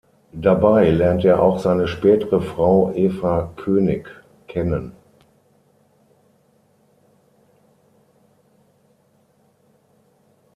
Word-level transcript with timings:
Dabei 0.33 0.89
lernt 0.89 1.23
er 1.25 1.43
auch 1.43 1.59
seine 1.59 1.87
spätere 1.87 2.41
Frau 2.41 2.91
Eva 2.95 3.53
König 3.55 4.09
kennen. 4.47 4.93